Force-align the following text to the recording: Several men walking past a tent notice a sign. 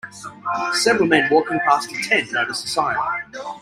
Several 0.73 1.07
men 1.07 1.29
walking 1.29 1.59
past 1.59 1.91
a 1.91 2.01
tent 2.09 2.31
notice 2.31 2.63
a 2.65 2.67
sign. 2.67 2.95